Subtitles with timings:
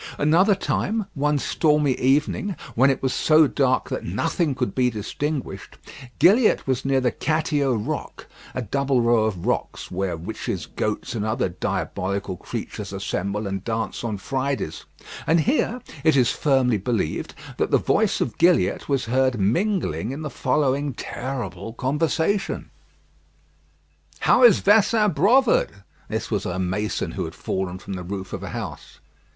[0.17, 5.77] Another time, one stormy evening, when it was so dark that nothing could be distinguished,
[6.17, 8.25] Gilliatt was near the Catiau Roque
[8.55, 14.03] a double row of rocks where witches, goats, and other diabolical creatures assemble and dance
[14.03, 14.85] on Fridays
[15.27, 20.23] and here, it is firmly believed, that the voice of Gilliatt was heard mingling in
[20.23, 22.71] the following terrible conversation:
[24.21, 25.69] "How is Vesin Brovard?"
[26.07, 28.97] (This was a mason who had fallen from the roof of a house.)